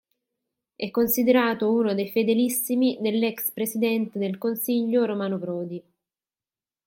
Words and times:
È 0.75 0.89
considerato 0.89 1.71
uno 1.71 1.93
dei 1.93 2.09
"fedelissimi" 2.09 2.97
dell'ex 3.01 3.51
presidente 3.51 4.17
del 4.17 4.39
Consiglio 4.39 5.05
Romano 5.05 5.37
Prodi. 5.37 5.83